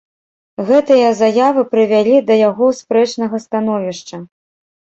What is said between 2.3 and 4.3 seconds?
да яго спрэчнага становішча.